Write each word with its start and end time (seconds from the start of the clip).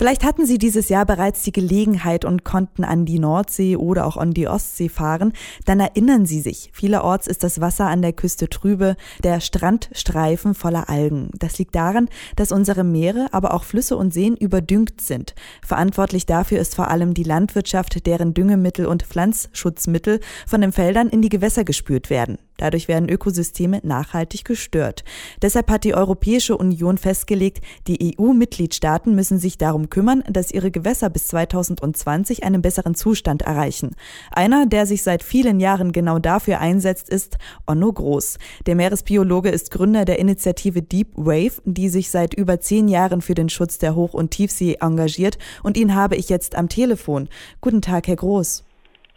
Vielleicht 0.00 0.22
hatten 0.22 0.46
Sie 0.46 0.58
dieses 0.58 0.90
Jahr 0.90 1.04
bereits 1.04 1.42
die 1.42 1.50
Gelegenheit 1.50 2.24
und 2.24 2.44
konnten 2.44 2.84
an 2.84 3.04
die 3.04 3.18
Nordsee 3.18 3.74
oder 3.74 4.06
auch 4.06 4.16
an 4.16 4.30
die 4.30 4.46
Ostsee 4.46 4.88
fahren. 4.88 5.32
Dann 5.64 5.80
erinnern 5.80 6.24
Sie 6.24 6.40
sich, 6.40 6.70
vielerorts 6.72 7.26
ist 7.26 7.42
das 7.42 7.60
Wasser 7.60 7.88
an 7.88 8.00
der 8.00 8.12
Küste 8.12 8.48
trübe, 8.48 8.94
der 9.24 9.40
Strandstreifen 9.40 10.54
voller 10.54 10.88
Algen. 10.88 11.30
Das 11.36 11.58
liegt 11.58 11.74
daran, 11.74 12.08
dass 12.36 12.52
unsere 12.52 12.84
Meere, 12.84 13.26
aber 13.32 13.52
auch 13.52 13.64
Flüsse 13.64 13.96
und 13.96 14.14
Seen 14.14 14.36
überdüngt 14.36 15.00
sind. 15.00 15.34
Verantwortlich 15.66 16.26
dafür 16.26 16.60
ist 16.60 16.76
vor 16.76 16.86
allem 16.86 17.12
die 17.12 17.24
Landwirtschaft, 17.24 18.06
deren 18.06 18.34
Düngemittel 18.34 18.86
und 18.86 19.02
Pflanzschutzmittel 19.02 20.20
von 20.46 20.60
den 20.60 20.70
Feldern 20.70 21.08
in 21.08 21.22
die 21.22 21.28
Gewässer 21.28 21.64
gespült 21.64 22.08
werden. 22.08 22.38
Dadurch 22.58 22.88
werden 22.88 23.08
Ökosysteme 23.08 23.80
nachhaltig 23.84 24.44
gestört. 24.44 25.04
Deshalb 25.40 25.70
hat 25.70 25.84
die 25.84 25.94
Europäische 25.94 26.56
Union 26.56 26.98
festgelegt, 26.98 27.64
die 27.86 28.16
EU-Mitgliedstaaten 28.18 29.14
müssen 29.14 29.38
sich 29.38 29.56
darum 29.58 29.88
kümmern, 29.88 30.22
dass 30.28 30.50
ihre 30.50 30.70
Gewässer 30.70 31.08
bis 31.08 31.28
2020 31.28 32.44
einen 32.44 32.60
besseren 32.60 32.94
Zustand 32.94 33.42
erreichen. 33.42 33.94
Einer, 34.32 34.66
der 34.66 34.86
sich 34.86 35.02
seit 35.02 35.22
vielen 35.22 35.60
Jahren 35.60 35.92
genau 35.92 36.18
dafür 36.18 36.58
einsetzt, 36.58 37.08
ist 37.08 37.38
Onno 37.66 37.92
Groß. 37.92 38.38
Der 38.66 38.74
Meeresbiologe 38.74 39.50
ist 39.50 39.70
Gründer 39.70 40.04
der 40.04 40.18
Initiative 40.18 40.82
Deep 40.82 41.08
Wave, 41.14 41.62
die 41.64 41.88
sich 41.88 42.10
seit 42.10 42.34
über 42.34 42.60
zehn 42.60 42.88
Jahren 42.88 43.22
für 43.22 43.34
den 43.34 43.48
Schutz 43.48 43.78
der 43.78 43.94
Hoch- 43.94 44.14
und 44.14 44.32
Tiefsee 44.32 44.78
engagiert. 44.80 45.38
Und 45.62 45.76
ihn 45.76 45.94
habe 45.94 46.16
ich 46.16 46.28
jetzt 46.28 46.56
am 46.56 46.68
Telefon. 46.68 47.28
Guten 47.60 47.82
Tag, 47.82 48.08
Herr 48.08 48.16
Groß. 48.16 48.67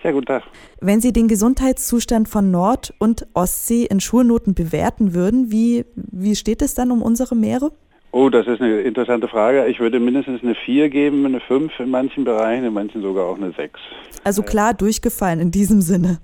Ja, 0.04 0.12
guten 0.12 0.26
Tag. 0.26 0.44
Wenn 0.80 1.00
Sie 1.00 1.14
den 1.14 1.28
Gesundheitszustand 1.28 2.28
von 2.28 2.50
Nord- 2.50 2.94
und 2.98 3.28
Ostsee 3.34 3.86
in 3.86 4.00
Schulnoten 4.00 4.56
bewerten 4.56 5.14
würden, 5.14 5.52
wie, 5.52 5.86
wie 5.96 6.36
steht 6.36 6.62
es 6.64 6.74
dann 6.74 6.90
um 6.92 7.04
unsere 7.04 7.36
Meere? 7.36 7.72
Oh, 8.12 8.30
das 8.30 8.48
ist 8.48 8.62
eine 8.62 8.82
interessante 8.82 9.28
Frage. 9.28 9.68
Ich 9.68 9.80
würde 9.80 10.00
mindestens 10.00 10.44
eine 10.44 10.56
4 10.56 10.90
geben, 10.90 11.26
eine 11.26 11.40
5 11.40 11.80
in 11.80 11.90
manchen 11.90 12.26
Bereichen, 12.26 12.66
in 12.66 12.74
manchen 12.74 13.02
sogar 13.02 13.26
auch 13.26 13.38
eine 13.38 13.52
6. 13.52 13.80
Also 14.24 14.44
klar 14.44 14.74
durchgefallen 14.74 15.40
in 15.40 15.52
diesem 15.52 15.82
Sinne. 15.82 16.20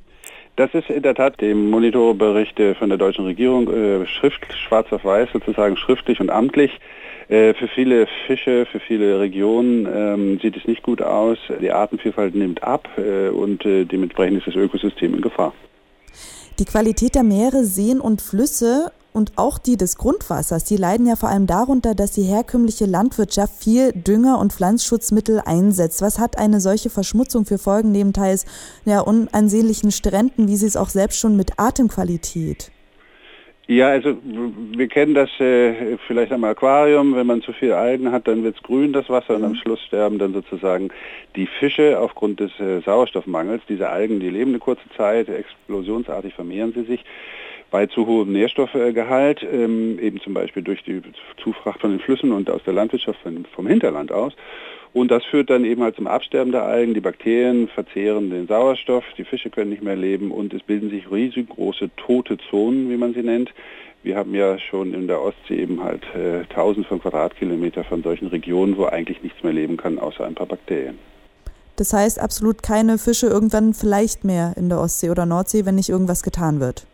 Das 0.57 0.73
ist 0.73 0.89
in 0.89 1.03
der 1.03 1.13
Tat 1.13 1.39
dem 1.39 1.69
Monitorbericht 1.69 2.59
von 2.79 2.89
der 2.89 2.97
deutschen 2.97 3.25
Regierung 3.25 3.71
äh, 3.71 4.07
schrift, 4.07 4.41
schwarz 4.67 4.91
auf 4.91 5.05
weiß 5.05 5.29
sozusagen 5.31 5.77
schriftlich 5.77 6.19
und 6.19 6.31
amtlich 6.31 6.71
für 7.27 7.67
viele 7.67 8.07
Fische, 8.25 8.65
für 8.65 8.79
viele 8.79 9.19
Regionen 9.19 9.85
ähm, 9.93 10.39
sieht 10.41 10.55
es 10.55 10.65
nicht 10.65 10.81
gut 10.81 11.01
aus. 11.01 11.37
Die 11.61 11.71
Artenvielfalt 11.71 12.35
nimmt 12.35 12.63
ab 12.63 12.87
äh, 12.97 13.27
und 13.29 13.65
äh, 13.65 13.83
dementsprechend 13.83 14.37
ist 14.37 14.47
das 14.47 14.55
Ökosystem 14.55 15.13
in 15.13 15.21
Gefahr. 15.21 15.53
Die 16.59 16.65
Qualität 16.65 17.15
der 17.15 17.23
Meere, 17.23 17.65
Seen 17.65 17.99
und 17.99 18.21
Flüsse 18.21 18.91
und 19.11 19.33
auch 19.35 19.57
die 19.57 19.77
des 19.77 19.97
Grundwassers, 19.97 20.63
die 20.63 20.77
leiden 20.77 21.05
ja 21.05 21.15
vor 21.15 21.29
allem 21.29 21.47
darunter, 21.47 21.95
dass 21.95 22.11
die 22.11 22.23
herkömmliche 22.23 22.85
Landwirtschaft 22.85 23.61
viel 23.61 23.91
Dünger 23.91 24.39
und 24.39 24.53
Pflanzschutzmittel 24.53 25.41
einsetzt. 25.43 26.01
Was 26.01 26.19
hat 26.19 26.37
eine 26.37 26.61
solche 26.61 26.89
Verschmutzung 26.89 27.45
für 27.45 27.57
Folgen 27.57 27.91
neben 27.91 28.13
teils 28.13 28.45
ja, 28.85 29.01
unansehnlichen 29.01 29.91
Stränden, 29.91 30.47
wie 30.47 30.55
Sie 30.55 30.67
es 30.67 30.77
auch 30.77 30.89
selbst 30.89 31.19
schon 31.19 31.35
mit 31.35 31.59
Atemqualität? 31.59 32.71
Ja, 33.69 33.89
also 33.89 34.17
wir 34.23 34.87
kennen 34.87 35.13
das 35.13 35.29
äh, 35.41 35.97
vielleicht 36.07 36.31
am 36.31 36.45
Aquarium, 36.45 37.15
wenn 37.15 37.27
man 37.27 37.41
zu 37.41 37.51
viel 37.51 37.73
Algen 37.73 38.13
hat, 38.13 38.25
dann 38.25 38.41
wird 38.43 38.55
es 38.55 38.63
grün, 38.63 38.93
das 38.93 39.09
Wasser, 39.09 39.35
und 39.35 39.43
am 39.43 39.51
mhm. 39.51 39.55
Schluss 39.55 39.81
sterben 39.83 40.19
dann 40.19 40.31
sozusagen 40.31 40.87
die 41.35 41.47
Fische 41.47 41.99
aufgrund 41.99 42.39
des 42.39 42.57
äh, 42.61 42.79
Sauerstoffmangels. 42.79 43.61
Diese 43.67 43.89
Algen, 43.89 44.21
die 44.21 44.29
leben 44.29 44.51
eine 44.51 44.59
kurze 44.59 44.87
Zeit, 44.95 45.27
explosionsartig 45.27 46.33
vermehren 46.33 46.71
sie 46.71 46.83
sich 46.83 47.03
bei 47.71 47.85
zu 47.85 48.07
hohem 48.07 48.31
Nährstoffgehalt, 48.31 49.43
ähm, 49.43 49.99
eben 49.99 50.19
zum 50.21 50.33
Beispiel 50.33 50.63
durch 50.63 50.83
die 50.83 51.01
Zufracht 51.41 51.81
von 51.81 51.91
den 51.91 51.99
Flüssen 51.99 52.31
und 52.31 52.49
aus 52.49 52.63
der 52.65 52.73
Landwirtschaft 52.73 53.19
vom 53.53 53.67
Hinterland 53.67 54.11
aus. 54.11 54.33
Und 54.93 55.11
das 55.11 55.23
führt 55.25 55.49
dann 55.49 55.65
eben 55.65 55.83
halt 55.83 55.95
zum 55.95 56.07
Absterben 56.07 56.51
der 56.51 56.63
Algen. 56.63 56.93
Die 56.93 57.01
Bakterien 57.01 57.67
verzehren 57.67 58.29
den 58.29 58.47
Sauerstoff, 58.47 59.03
die 59.17 59.25
Fische 59.25 59.49
können 59.49 59.69
nicht 59.69 59.83
mehr 59.83 59.95
leben 59.95 60.31
und 60.31 60.53
es 60.53 60.63
bilden 60.63 60.89
sich 60.89 61.11
riesengroße 61.11 61.89
tote 61.97 62.37
Zonen, 62.49 62.89
wie 62.89 62.97
man 62.97 63.13
sie 63.13 63.21
nennt. 63.21 63.53
Wir 64.03 64.15
haben 64.15 64.33
ja 64.33 64.57
schon 64.57 64.93
in 64.93 65.07
der 65.07 65.21
Ostsee 65.21 65.57
eben 65.61 65.83
halt 65.83 66.03
äh, 66.15 66.45
tausend 66.53 66.87
von 66.87 67.01
Quadratkilometer 67.01 67.83
von 67.83 68.03
solchen 68.03 68.27
Regionen, 68.27 68.77
wo 68.77 68.85
eigentlich 68.85 69.21
nichts 69.21 69.43
mehr 69.43 69.53
leben 69.53 69.75
kann, 69.75 69.99
außer 69.99 70.25
ein 70.25 70.35
paar 70.35 70.47
Bakterien. 70.47 70.97
Das 71.75 71.93
heißt 71.93 72.19
absolut 72.19 72.63
keine 72.63 72.97
Fische 72.97 73.27
irgendwann 73.27 73.73
vielleicht 73.73 74.23
mehr 74.23 74.53
in 74.55 74.69
der 74.69 74.79
Ostsee 74.79 75.09
oder 75.09 75.25
Nordsee, 75.25 75.65
wenn 75.65 75.75
nicht 75.75 75.89
irgendwas 75.89 76.23
getan 76.23 76.59
wird. 76.59 76.87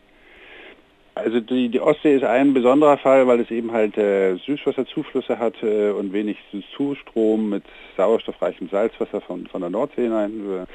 Also 1.24 1.40
die, 1.40 1.70
die 1.70 1.80
Ostsee 1.80 2.16
ist 2.16 2.24
ein 2.24 2.54
besonderer 2.54 2.98
Fall, 2.98 3.28
weil 3.28 3.40
es 3.40 3.50
eben 3.50 3.72
halt 3.72 3.98
äh, 3.98 4.36
Süßwasserzuflüsse 4.36 5.40
hat 5.40 5.56
äh, 5.64 5.92
und 5.92 6.12
wenig 6.12 6.38
Zustrom 6.76 7.50
mit 7.50 7.64
sauerstoffreichem 7.96 8.70
Salzwasser 8.70 9.22
von, 9.22 9.48
von 9.48 9.62
der 9.62 9.70
Nordsee 9.70 10.04
hinein. 10.04 10.66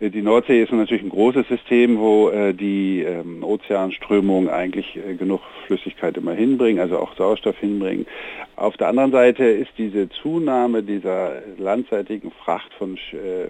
Äh, 0.00 0.10
die 0.10 0.22
Nordsee 0.22 0.62
ist 0.62 0.72
natürlich 0.72 1.02
ein 1.02 1.08
großes 1.08 1.48
System, 1.48 1.98
wo 1.98 2.30
äh, 2.30 2.54
die 2.54 3.02
ähm, 3.02 3.42
Ozeanströmungen 3.42 4.48
eigentlich 4.48 4.96
äh, 4.96 5.14
genug 5.14 5.40
Flüssigkeit 5.66 6.16
immer 6.16 6.34
hinbringen, 6.34 6.80
also 6.80 6.98
auch 6.98 7.16
Sauerstoff 7.16 7.58
hinbringen. 7.58 8.06
Auf 8.54 8.76
der 8.76 8.88
anderen 8.88 9.10
Seite 9.10 9.44
ist 9.44 9.72
diese 9.76 10.08
Zunahme 10.08 10.84
dieser 10.84 11.42
landseitigen 11.58 12.30
Fracht 12.30 12.72
von 12.74 12.96
äh, 13.12 13.48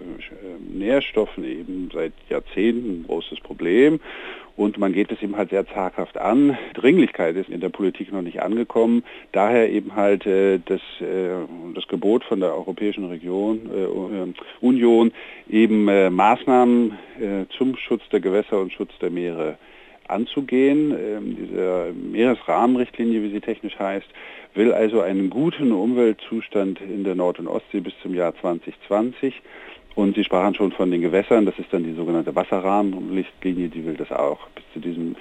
Nährstoffen 0.71 1.43
eben 1.43 1.89
seit 1.93 2.13
Jahrzehnten 2.29 3.01
ein 3.01 3.05
großes 3.07 3.39
Problem 3.41 3.99
und 4.59 4.77
man 4.77 4.91
geht 4.91 5.09
es 5.09 5.21
eben 5.21 5.37
halt 5.37 5.51
sehr 5.51 5.65
zaghaft 5.67 6.17
an. 6.17 6.57
Dringlichkeit 6.73 7.37
ist 7.37 7.47
in 7.47 7.61
der 7.61 7.69
Politik 7.69 8.11
noch 8.11 8.21
nicht 8.21 8.41
angekommen. 8.41 9.05
Daher 9.31 9.69
eben 9.69 9.95
halt 9.95 10.25
äh, 10.25 10.59
das, 10.59 10.81
äh, 10.99 11.29
das 11.75 11.87
Gebot 11.87 12.25
von 12.25 12.41
der 12.41 12.53
Europäischen 12.53 13.05
Region, 13.05 13.69
äh, 13.73 14.65
Union, 14.65 15.13
eben 15.49 15.87
äh, 15.87 16.09
Maßnahmen 16.09 16.91
äh, 17.21 17.45
zum 17.57 17.77
Schutz 17.77 18.01
der 18.11 18.19
Gewässer 18.19 18.59
und 18.59 18.73
Schutz 18.73 18.91
der 19.01 19.11
Meere 19.11 19.57
anzugehen. 20.09 20.91
Ähm, 20.91 21.37
diese 21.39 21.93
Meeresrahmenrichtlinie, 22.11 23.23
wie 23.23 23.31
sie 23.31 23.39
technisch 23.39 23.79
heißt, 23.79 24.07
will 24.55 24.73
also 24.73 24.99
einen 24.99 25.29
guten 25.29 25.71
Umweltzustand 25.71 26.81
in 26.81 27.05
der 27.05 27.15
Nord- 27.15 27.39
und 27.39 27.47
Ostsee 27.47 27.79
bis 27.79 27.93
zum 28.01 28.13
Jahr 28.13 28.35
2020 28.41 29.33
und 29.95 30.15
Sie 30.15 30.23
sprachen 30.23 30.55
schon 30.55 30.71
von 30.71 30.91
den 30.91 31.01
Gewässern, 31.01 31.45
das 31.45 31.57
ist 31.59 31.71
dann 31.71 31.83
die 31.83 31.93
sogenannte 31.93 32.35
Wasserrahmenrichtlinie, 32.35 33.69
die 33.69 33.85
will 33.85 33.95
das 33.95 34.11
auch 34.11 34.39
bis 34.55 34.63
zu 34.73 34.79
diesem 34.79 35.15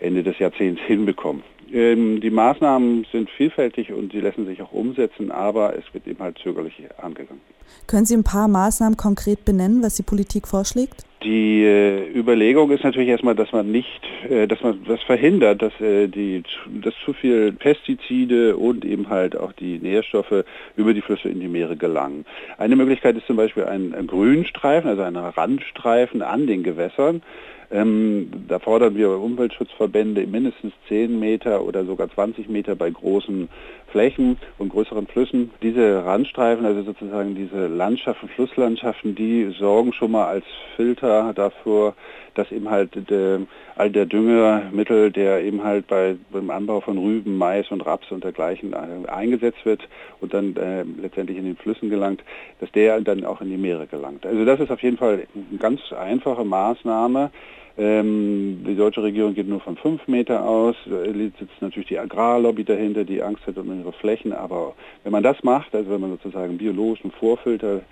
Ende 0.00 0.22
des 0.22 0.38
Jahrzehnts 0.38 0.80
hinbekommen. 0.86 1.42
Ähm, 1.72 2.20
die 2.20 2.30
Maßnahmen 2.30 3.06
sind 3.12 3.30
vielfältig 3.30 3.92
und 3.92 4.12
sie 4.12 4.20
lassen 4.20 4.46
sich 4.46 4.62
auch 4.62 4.72
umsetzen, 4.72 5.30
aber 5.30 5.76
es 5.76 5.84
wird 5.92 6.06
eben 6.06 6.20
halt 6.20 6.38
zögerlich 6.38 6.74
angegangen. 6.98 7.40
Können 7.86 8.06
Sie 8.06 8.16
ein 8.16 8.24
paar 8.24 8.48
Maßnahmen 8.48 8.96
konkret 8.96 9.44
benennen, 9.44 9.82
was 9.82 9.94
die 9.96 10.02
Politik 10.02 10.48
vorschlägt? 10.48 11.04
Die 11.22 11.64
äh, 11.64 12.16
Überlegung 12.16 12.70
ist 12.70 12.84
natürlich 12.84 13.08
erstmal, 13.08 13.34
dass 13.34 13.50
man 13.50 13.72
nicht, 13.72 14.00
äh, 14.28 14.46
dass 14.46 14.62
man 14.62 14.84
das 14.86 15.02
verhindert, 15.02 15.60
dass, 15.60 15.72
äh, 15.80 16.06
die, 16.06 16.44
dass 16.80 16.94
zu 17.04 17.12
viel 17.12 17.52
Pestizide 17.52 18.56
und 18.56 18.84
eben 18.84 19.08
halt 19.08 19.36
auch 19.36 19.52
die 19.52 19.78
Nährstoffe 19.80 20.44
über 20.76 20.94
die 20.94 21.00
Flüsse 21.00 21.28
in 21.28 21.40
die 21.40 21.48
Meere 21.48 21.76
gelangen. 21.76 22.24
Eine 22.56 22.76
Möglichkeit 22.76 23.16
ist 23.16 23.26
zum 23.26 23.36
Beispiel 23.36 23.64
ein, 23.64 23.94
ein 23.94 24.06
Grünstreifen, 24.06 24.88
also 24.88 25.02
ein 25.02 25.16
Randstreifen 25.16 26.22
an 26.22 26.46
den 26.46 26.62
Gewässern, 26.62 27.22
ähm, 27.70 28.30
da 28.48 28.58
fordern 28.58 28.96
wir 28.96 29.10
Umweltschutzverbände 29.10 30.26
mindestens 30.26 30.72
10 30.88 31.18
Meter 31.18 31.62
oder 31.62 31.84
sogar 31.84 32.10
20 32.10 32.48
Meter 32.48 32.74
bei 32.74 32.90
großen 32.90 33.48
Flächen 33.88 34.38
und 34.58 34.70
größeren 34.70 35.06
Flüssen. 35.06 35.50
Diese 35.62 36.04
Randstreifen, 36.04 36.64
also 36.64 36.82
sozusagen 36.82 37.34
diese 37.34 37.66
Landschaften, 37.66 38.28
Flusslandschaften, 38.28 39.14
die 39.14 39.54
sorgen 39.58 39.92
schon 39.92 40.12
mal 40.12 40.26
als 40.26 40.44
Filter 40.76 41.32
dafür, 41.34 41.94
dass 42.34 42.52
eben 42.52 42.70
halt 42.70 43.10
de, 43.10 43.40
all 43.76 43.90
der 43.90 44.06
Düngemittel, 44.06 45.10
der 45.10 45.42
eben 45.42 45.64
halt 45.64 45.86
bei, 45.88 46.16
beim 46.30 46.50
Anbau 46.50 46.80
von 46.80 46.96
Rüben, 46.96 47.36
Mais 47.36 47.70
und 47.70 47.84
Raps 47.84 48.10
und 48.10 48.24
dergleichen 48.24 48.72
äh, 48.72 49.08
eingesetzt 49.10 49.64
wird 49.64 49.86
und 50.20 50.32
dann 50.32 50.56
äh, 50.56 50.84
letztendlich 51.02 51.36
in 51.36 51.44
den 51.44 51.56
Flüssen 51.56 51.90
gelangt, 51.90 52.22
dass 52.60 52.70
der 52.72 53.00
dann 53.00 53.24
auch 53.24 53.40
in 53.40 53.50
die 53.50 53.56
Meere 53.56 53.86
gelangt. 53.86 54.24
Also 54.24 54.44
das 54.44 54.60
ist 54.60 54.70
auf 54.70 54.82
jeden 54.82 54.96
Fall 54.96 55.26
eine 55.34 55.58
ganz 55.58 55.80
einfache 55.92 56.44
Maßnahme. 56.44 57.30
Ähm, 57.78 58.64
die 58.66 58.74
deutsche 58.74 59.02
Regierung 59.02 59.34
geht 59.34 59.48
nur 59.48 59.60
von 59.60 59.76
fünf 59.76 60.08
Meter 60.08 60.44
aus. 60.44 60.74
Da 60.84 61.04
sitzt 61.04 61.60
natürlich 61.60 61.88
die 61.88 61.98
Agrarlobby 61.98 62.64
dahinter, 62.64 63.04
die 63.04 63.22
Angst 63.22 63.46
hat 63.46 63.56
um 63.56 63.78
ihre 63.78 63.92
Flächen. 63.92 64.32
Aber 64.32 64.74
wenn 65.04 65.12
man 65.12 65.22
das 65.22 65.36
macht, 65.44 65.74
also 65.74 65.88
wenn 65.90 66.00
man 66.00 66.10
sozusagen 66.10 66.58
biologischen 66.58 67.12
Vorfilter 67.12 67.82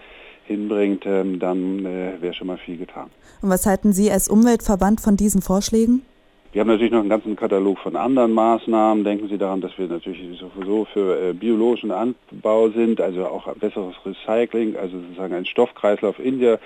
hinbringt, 0.46 1.04
ähm, 1.06 1.38
dann 1.38 1.84
äh, 1.84 2.20
wäre 2.20 2.34
schon 2.34 2.48
mal 2.48 2.58
viel 2.58 2.76
getan. 2.76 3.10
Und 3.42 3.50
was 3.50 3.64
halten 3.64 3.92
Sie 3.92 4.10
als 4.10 4.28
Umweltverband 4.28 5.00
von 5.00 5.16
diesen 5.16 5.40
Vorschlägen? 5.40 6.02
Wir 6.56 6.60
haben 6.60 6.68
natürlich 6.68 6.92
noch 6.92 7.00
einen 7.00 7.10
ganzen 7.10 7.36
Katalog 7.36 7.78
von 7.80 7.96
anderen 7.96 8.32
Maßnahmen. 8.32 9.04
Denken 9.04 9.28
Sie 9.28 9.36
daran, 9.36 9.60
dass 9.60 9.76
wir 9.76 9.88
natürlich 9.88 10.40
sowieso 10.40 10.86
für 10.86 11.20
äh, 11.20 11.32
biologischen 11.34 11.90
Anbau 11.90 12.70
sind, 12.70 12.98
also 12.98 13.26
auch 13.26 13.54
besseres 13.56 13.94
Recycling, 14.06 14.74
also 14.74 14.98
sozusagen 14.98 15.34
ein 15.34 15.44
Stoffkreislauf 15.44 16.18
in 16.18 16.40
der, 16.40 16.58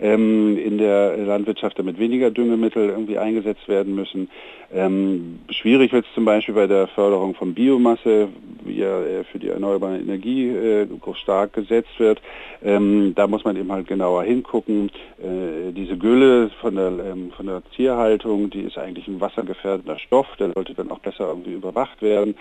ähm, 0.00 0.56
in 0.56 0.78
der 0.78 1.18
Landwirtschaft, 1.18 1.78
damit 1.78 1.98
weniger 1.98 2.30
Düngemittel 2.30 2.88
irgendwie 2.88 3.18
eingesetzt 3.18 3.68
werden 3.68 3.94
müssen. 3.94 4.30
Ähm, 4.72 5.40
schwierig 5.50 5.92
wird 5.92 6.06
es 6.06 6.14
zum 6.14 6.24
Beispiel 6.24 6.54
bei 6.54 6.66
der 6.66 6.86
Förderung 6.86 7.34
von 7.34 7.52
Biomasse, 7.52 8.28
ja 8.72 9.02
äh, 9.02 9.24
für 9.24 9.38
die 9.38 9.48
erneuerbare 9.48 9.98
Energie 9.98 10.48
äh, 10.48 10.86
stark 11.14 11.52
gesetzt 11.52 11.98
wird. 11.98 12.20
Ähm, 12.62 13.12
da 13.14 13.26
muss 13.26 13.44
man 13.44 13.56
eben 13.56 13.70
halt 13.70 13.86
genauer 13.86 14.24
hingucken. 14.24 14.90
Äh, 15.18 15.72
diese 15.72 15.96
Gülle 15.96 16.50
von 16.60 16.76
der, 16.76 16.88
ähm, 16.88 17.30
von 17.36 17.46
der 17.46 17.62
Tierhaltung, 17.76 18.50
die 18.50 18.62
ist 18.62 18.78
eigentlich 18.78 19.06
ein 19.08 19.20
wassergefährdeter 19.20 19.98
Stoff, 19.98 20.26
der 20.38 20.52
sollte 20.52 20.74
dann 20.74 20.90
auch 20.90 21.00
besser 21.00 21.28
irgendwie 21.28 21.52
überwacht 21.52 22.02
werden. 22.02 22.34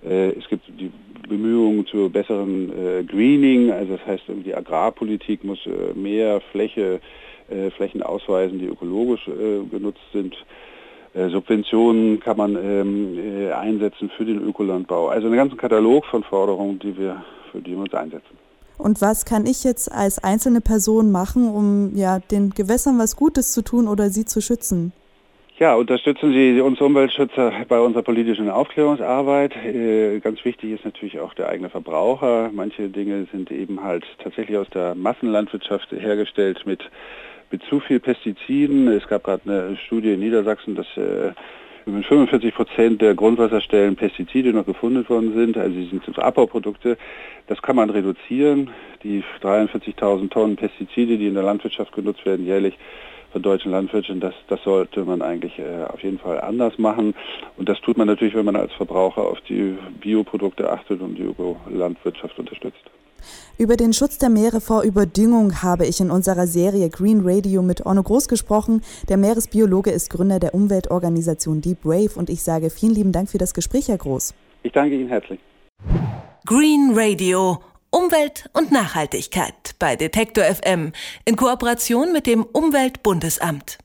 Es 0.00 0.48
gibt 0.48 0.64
die 0.78 0.92
Bemühungen 1.28 1.84
zu 1.84 2.08
besseren 2.08 2.70
äh, 2.70 3.02
Greening, 3.02 3.72
also 3.72 3.96
das 3.96 4.06
heißt, 4.06 4.22
die 4.28 4.54
Agrarpolitik 4.54 5.42
muss 5.42 5.58
mehr 5.96 6.40
Fläche, 6.52 7.00
Flächen 7.76 8.04
ausweisen, 8.04 8.60
die 8.60 8.66
ökologisch 8.66 9.24
genutzt 9.24 10.04
sind. 10.12 10.36
Subventionen 11.14 12.20
kann 12.20 12.36
man 12.36 12.56
ähm, 12.56 13.18
einsetzen 13.54 14.10
für 14.16 14.24
den 14.24 14.40
Ökolandbau. 14.42 15.08
Also 15.08 15.26
einen 15.26 15.36
ganzen 15.36 15.56
Katalog 15.56 16.04
von 16.06 16.22
Forderungen, 16.22 16.78
die 16.78 16.96
wir, 16.96 17.24
für 17.50 17.60
die 17.60 17.72
wir 17.72 17.78
uns 17.78 17.94
einsetzen. 17.94 18.36
Und 18.78 19.00
was 19.00 19.24
kann 19.24 19.44
ich 19.46 19.64
jetzt 19.64 19.90
als 19.90 20.22
einzelne 20.22 20.60
Person 20.60 21.10
machen, 21.10 21.48
um 21.48 21.96
ja 21.96 22.20
den 22.20 22.50
Gewässern 22.50 22.98
was 22.98 23.16
Gutes 23.16 23.52
zu 23.52 23.62
tun 23.62 23.88
oder 23.88 24.10
sie 24.10 24.24
zu 24.24 24.40
schützen? 24.40 24.92
Ja, 25.58 25.74
unterstützen 25.74 26.30
Sie 26.32 26.60
uns 26.60 26.80
Umweltschützer 26.80 27.52
bei 27.66 27.80
unserer 27.80 28.04
politischen 28.04 28.48
Aufklärungsarbeit. 28.48 29.56
Äh, 29.56 30.20
ganz 30.20 30.44
wichtig 30.44 30.70
ist 30.70 30.84
natürlich 30.84 31.18
auch 31.18 31.34
der 31.34 31.48
eigene 31.48 31.68
Verbraucher. 31.68 32.50
Manche 32.54 32.88
Dinge 32.88 33.26
sind 33.32 33.50
eben 33.50 33.82
halt 33.82 34.04
tatsächlich 34.22 34.56
aus 34.56 34.70
der 34.70 34.94
Massenlandwirtschaft 34.94 35.90
hergestellt 35.90 36.64
mit, 36.64 36.88
mit 37.50 37.62
zu 37.64 37.80
viel 37.80 38.00
Pestiziden. 38.00 38.88
Es 38.88 39.06
gab 39.08 39.24
gerade 39.24 39.42
eine 39.46 39.76
Studie 39.76 40.12
in 40.12 40.20
Niedersachsen, 40.20 40.74
dass 40.74 40.86
äh, 40.96 41.32
mit 41.86 42.04
45 42.04 42.54
Prozent 42.54 43.00
der 43.00 43.14
Grundwasserstellen 43.14 43.96
Pestizide 43.96 44.52
noch 44.52 44.66
gefunden 44.66 45.08
worden 45.08 45.34
sind, 45.34 45.56
also 45.56 45.74
sie 45.74 45.86
sind 45.86 46.18
Abbauprodukte. 46.18 46.98
Das 47.46 47.62
kann 47.62 47.76
man 47.76 47.90
reduzieren. 47.90 48.70
Die 49.02 49.22
43.000 49.42 50.30
Tonnen 50.30 50.56
Pestizide, 50.56 51.16
die 51.16 51.28
in 51.28 51.34
der 51.34 51.44
Landwirtschaft 51.44 51.92
genutzt 51.92 52.26
werden 52.26 52.44
jährlich, 52.44 52.76
von 53.32 53.42
deutschen 53.42 53.72
Landwirten, 53.72 54.20
das, 54.20 54.34
das 54.48 54.62
sollte 54.62 55.04
man 55.04 55.20
eigentlich 55.20 55.58
äh, 55.58 55.84
auf 55.84 56.02
jeden 56.02 56.18
Fall 56.18 56.40
anders 56.40 56.78
machen. 56.78 57.14
Und 57.56 57.68
das 57.68 57.80
tut 57.80 57.98
man 57.98 58.06
natürlich, 58.06 58.34
wenn 58.34 58.46
man 58.46 58.56
als 58.56 58.72
Verbraucher 58.72 59.22
auf 59.22 59.40
die 59.42 59.76
Bioprodukte 60.00 60.70
achtet 60.70 61.00
und 61.00 61.16
die 61.16 61.24
Ökolandwirtschaft 61.24 62.38
unterstützt. 62.38 62.90
Über 63.58 63.76
den 63.76 63.92
Schutz 63.92 64.18
der 64.18 64.28
Meere 64.28 64.60
vor 64.60 64.82
Überdüngung 64.82 65.62
habe 65.62 65.86
ich 65.86 66.00
in 66.00 66.10
unserer 66.10 66.46
Serie 66.46 66.90
Green 66.90 67.20
Radio 67.24 67.62
mit 67.62 67.86
Orno 67.86 68.02
Groß 68.02 68.28
gesprochen. 68.28 68.82
Der 69.08 69.16
Meeresbiologe 69.16 69.90
ist 69.90 70.10
Gründer 70.10 70.38
der 70.38 70.54
Umweltorganisation 70.54 71.60
Deep 71.60 71.84
Wave 71.84 72.16
und 72.16 72.30
ich 72.30 72.42
sage 72.42 72.70
vielen 72.70 72.94
lieben 72.94 73.12
Dank 73.12 73.30
für 73.30 73.38
das 73.38 73.54
Gespräch, 73.54 73.88
Herr 73.88 73.98
Groß. 73.98 74.34
Ich 74.62 74.72
danke 74.72 74.94
Ihnen 74.94 75.08
herzlich. 75.08 75.40
Green 76.46 76.92
Radio 76.94 77.58
Umwelt 77.90 78.50
und 78.52 78.70
Nachhaltigkeit 78.70 79.74
bei 79.78 79.96
Detektor 79.96 80.44
FM 80.44 80.92
in 81.24 81.36
Kooperation 81.36 82.12
mit 82.12 82.26
dem 82.26 82.44
Umweltbundesamt. 82.44 83.78